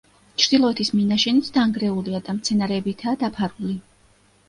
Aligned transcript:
ჩრდილოეთის 0.43 0.89
მინაშენიც 1.01 1.53
დანგრეულია 1.59 2.25
და 2.31 2.37
მცენარეებითაა 2.41 3.25
დაფარული. 3.27 3.81